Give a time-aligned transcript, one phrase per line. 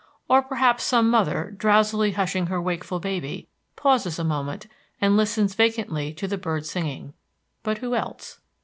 [0.27, 4.65] Or perhaps some mother, drowsily hushing her wakeful baby, pauses a moment
[4.99, 7.13] and listens vacantly to the birds singing.
[7.61, 8.39] But who else?